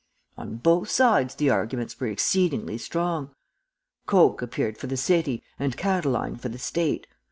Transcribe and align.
"On 0.35 0.55
both 0.55 0.89
sides 0.89 1.35
the 1.35 1.51
arguments 1.51 1.99
were 1.99 2.07
exceedingly 2.07 2.79
strong. 2.79 3.35
Coke 4.07 4.41
appeared 4.41 4.79
for 4.79 4.87
the 4.87 4.97
city 4.97 5.43
and 5.59 5.77
Catiline 5.77 6.37
for 6.37 6.49
the 6.49 6.57
State. 6.57 7.05